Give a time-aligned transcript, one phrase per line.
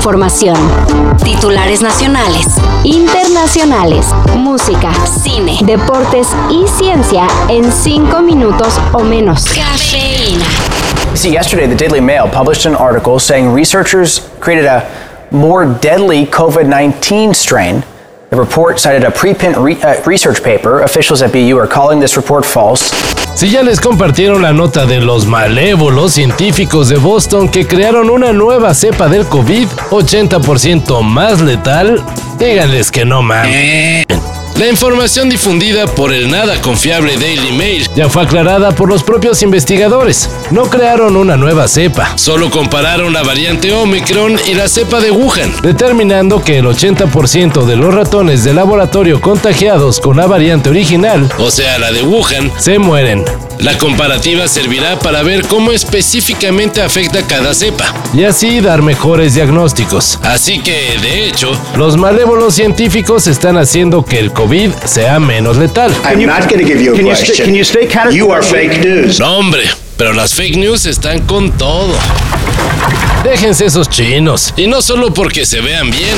[0.00, 0.56] información.
[1.22, 2.46] Titulares nacionales,
[2.84, 9.44] internacionales, música, cine, deportes y ciencia en cinco minutos o menos.
[9.44, 10.46] Cafeína.
[11.14, 14.88] See, yesterday the Daily Mail published an article saying researchers created a
[15.30, 17.84] more deadly COVID 19 strain.
[18.30, 20.80] The report cited a preprint re- uh, research paper.
[20.80, 22.90] Officials at BU are calling this report false.
[23.34, 28.32] Si ya les compartieron la nota de los malévolos científicos de Boston que crearon una
[28.32, 32.02] nueva cepa del COVID 80% más letal,
[32.38, 34.06] díganles que no mames.
[34.60, 39.40] La información difundida por el nada confiable Daily Mail ya fue aclarada por los propios
[39.40, 40.28] investigadores.
[40.50, 45.50] No crearon una nueva cepa, solo compararon la variante Omicron y la cepa de Wuhan,
[45.62, 51.50] determinando que el 80% de los ratones de laboratorio contagiados con la variante original, o
[51.50, 53.24] sea la de Wuhan, se mueren.
[53.62, 60.18] La comparativa servirá para ver cómo específicamente afecta cada cepa y así dar mejores diagnósticos.
[60.22, 65.92] Así que, de hecho, los malévolos científicos están haciendo que el COVID sea menos letal.
[66.04, 67.54] I'm not going to give you a question.
[67.54, 69.20] can stay You are fake news.
[69.20, 69.64] No, hombre,
[69.98, 71.92] pero las fake news están con todo.
[73.22, 76.16] Déjense esos chinos, y no solo porque se vean bien.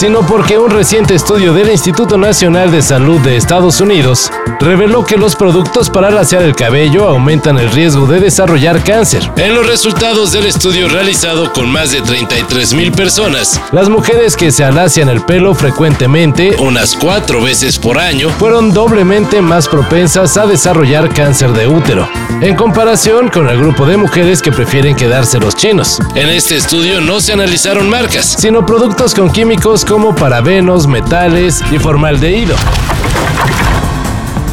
[0.00, 5.18] Sino porque un reciente estudio del Instituto Nacional de Salud de Estados Unidos reveló que
[5.18, 9.30] los productos para lasear el cabello aumentan el riesgo de desarrollar cáncer.
[9.36, 14.50] En los resultados del estudio realizado con más de 33 mil personas, las mujeres que
[14.50, 20.46] se alacian el pelo frecuentemente, unas cuatro veces por año, fueron doblemente más propensas a
[20.46, 22.08] desarrollar cáncer de útero,
[22.40, 25.98] en comparación con el grupo de mujeres que prefieren quedarse los chinos.
[26.14, 31.78] En este estudio no se analizaron marcas, sino productos con químicos como parabenos, metales y
[31.80, 32.54] formaldehído.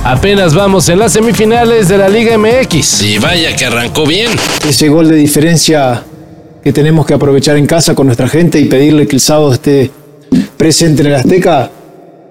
[0.03, 3.03] Apenas vamos en las semifinales de la Liga MX.
[3.03, 4.31] Y vaya que arrancó bien.
[4.67, 6.01] ese gol de diferencia
[6.63, 9.91] que tenemos que aprovechar en casa con nuestra gente y pedirle que el sábado esté
[10.57, 11.69] presente en el Azteca,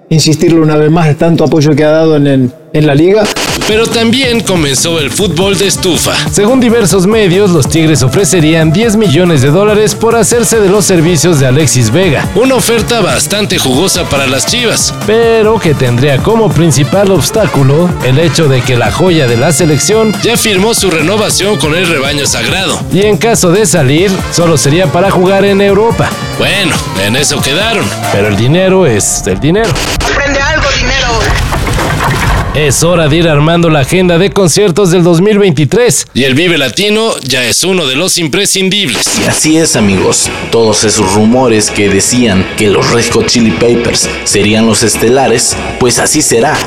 [0.09, 3.23] insistirle una vez más tanto apoyo que ha dado en, en- en la liga.
[3.67, 6.13] Pero también comenzó el fútbol de estufa.
[6.31, 11.39] Según diversos medios, los Tigres ofrecerían 10 millones de dólares por hacerse de los servicios
[11.39, 12.27] de Alexis Vega.
[12.35, 18.47] Una oferta bastante jugosa para las Chivas, pero que tendría como principal obstáculo el hecho
[18.47, 22.79] de que la joya de la selección ya firmó su renovación con el rebaño sagrado.
[22.91, 26.09] Y en caso de salir, solo sería para jugar en Europa.
[26.37, 26.75] Bueno,
[27.05, 29.69] en eso quedaron, pero el dinero es el dinero.
[32.57, 37.11] Es hora de ir armando la agenda de conciertos del 2023 y el Vive Latino
[37.21, 39.03] ya es uno de los imprescindibles.
[39.23, 44.09] Y así es amigos, todos esos rumores que decían que los Red Hot Chili Peppers
[44.23, 46.57] serían los estelares, pues así será.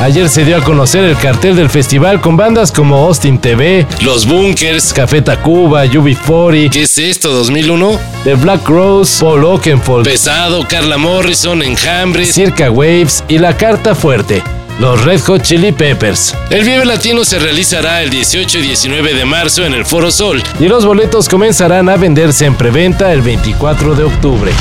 [0.00, 4.24] Ayer se dio a conocer el cartel del festival con bandas como Austin TV, Los
[4.26, 8.00] Bunkers, Café Tacuba, UB40, ¿qué es esto 2001?
[8.24, 14.42] The Black Rose, Paul Oakenfold, Pesado, Carla Morrison, Enjambre, Circa Waves y La Carta Fuerte.
[14.80, 16.34] Los Red Hot Chili Peppers.
[16.50, 20.42] El Vive Latino se realizará el 18 y 19 de marzo en el Foro Sol
[20.58, 24.52] y los boletos comenzarán a venderse en preventa el 24 de octubre.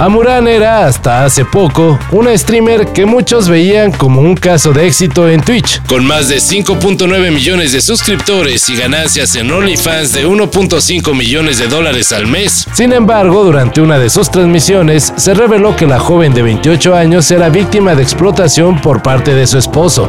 [0.00, 5.28] Amuran era hasta hace poco una streamer que muchos veían como un caso de éxito
[5.28, 11.16] en Twitch, con más de 5.9 millones de suscriptores y ganancias en OnlyFans de 1.5
[11.16, 12.68] millones de dólares al mes.
[12.74, 17.28] Sin embargo, durante una de sus transmisiones se reveló que la joven de 28 años
[17.32, 20.06] era víctima de explotación por parte de su esposo.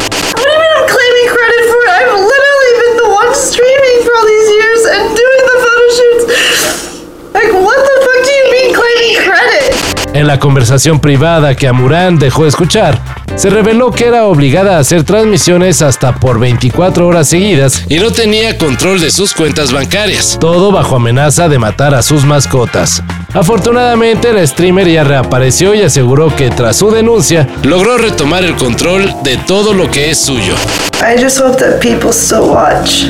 [10.29, 13.01] La conversación privada que Amuran dejó escuchar,
[13.35, 18.11] se reveló que era obligada a hacer transmisiones hasta por 24 horas seguidas y no
[18.11, 23.01] tenía control de sus cuentas bancarias, todo bajo amenaza de matar a sus mascotas.
[23.33, 29.11] Afortunadamente, la streamer ya reapareció y aseguró que tras su denuncia, logró retomar el control
[29.23, 30.53] de todo lo que es suyo.
[31.01, 33.05] I just hope that people still watch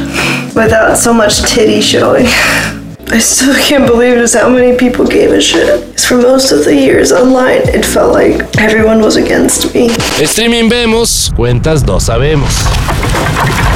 [0.56, 2.27] without so much titty showing.
[3.11, 5.89] I still can't believe just how many people gave a shit.
[6.09, 9.89] for most of the years online, it felt like everyone was against me.
[10.25, 12.50] Streaming vemos, cuentas no sabemos.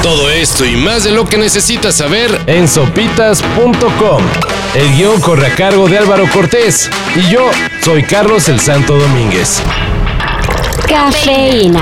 [0.02, 4.24] Todo esto y más de lo que necesitas saber en sopitas.com.
[4.74, 7.52] El guion corre a cargo de Álvaro Cortés y yo
[7.84, 9.62] soy Carlos el Santo Domínguez.
[10.88, 11.82] Cafeína.